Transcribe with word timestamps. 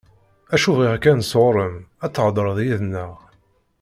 Acu 0.53 0.71
bɣiɣ 0.77 0.95
kan 1.03 1.19
sɣur-m, 1.29 1.75
ad 2.05 2.11
thedreḍ 2.15 2.57
yid-neɣ. 2.65 3.11